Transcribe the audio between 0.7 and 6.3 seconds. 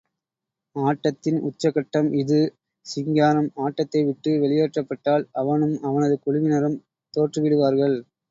ஆட்டத்தின் உச்சக்கட்டம் இது, சிங்காரம் ஆட்டத்தைவிட்டு வெளியேற்றபட்டால், அவனும் அவனது